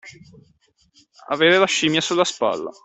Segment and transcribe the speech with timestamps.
[1.27, 2.71] Avere la scimmia sulla spalla.